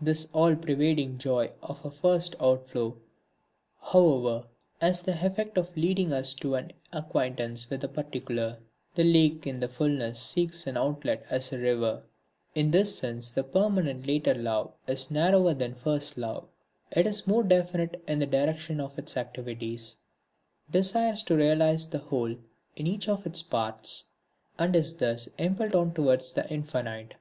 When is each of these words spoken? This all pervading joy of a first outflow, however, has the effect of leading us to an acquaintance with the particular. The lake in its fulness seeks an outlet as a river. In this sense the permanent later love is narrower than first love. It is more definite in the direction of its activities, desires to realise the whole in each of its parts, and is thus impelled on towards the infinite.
This 0.00 0.26
all 0.32 0.56
pervading 0.56 1.18
joy 1.18 1.50
of 1.62 1.84
a 1.84 1.90
first 1.90 2.34
outflow, 2.40 2.96
however, 3.78 4.46
has 4.80 5.02
the 5.02 5.12
effect 5.22 5.58
of 5.58 5.76
leading 5.76 6.14
us 6.14 6.32
to 6.36 6.54
an 6.54 6.72
acquaintance 6.94 7.68
with 7.68 7.82
the 7.82 7.88
particular. 7.88 8.56
The 8.94 9.04
lake 9.04 9.46
in 9.46 9.62
its 9.62 9.76
fulness 9.76 10.18
seeks 10.18 10.66
an 10.66 10.78
outlet 10.78 11.26
as 11.28 11.52
a 11.52 11.58
river. 11.58 12.02
In 12.54 12.70
this 12.70 12.96
sense 12.96 13.32
the 13.32 13.44
permanent 13.44 14.06
later 14.06 14.32
love 14.32 14.72
is 14.86 15.10
narrower 15.10 15.52
than 15.52 15.74
first 15.74 16.16
love. 16.16 16.48
It 16.92 17.06
is 17.06 17.26
more 17.26 17.42
definite 17.42 18.02
in 18.08 18.18
the 18.20 18.26
direction 18.26 18.80
of 18.80 18.98
its 18.98 19.14
activities, 19.14 19.98
desires 20.70 21.22
to 21.24 21.36
realise 21.36 21.84
the 21.84 21.98
whole 21.98 22.34
in 22.76 22.86
each 22.86 23.10
of 23.10 23.26
its 23.26 23.42
parts, 23.42 24.06
and 24.58 24.74
is 24.74 24.96
thus 24.96 25.26
impelled 25.36 25.74
on 25.74 25.92
towards 25.92 26.32
the 26.32 26.48
infinite. 26.50 27.12